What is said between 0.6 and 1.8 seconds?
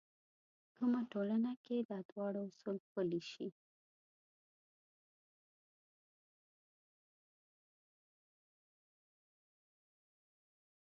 کومه ټولنه کې